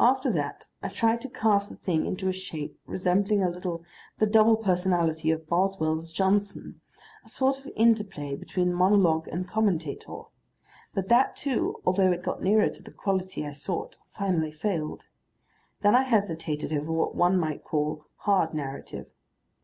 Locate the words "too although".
11.36-12.10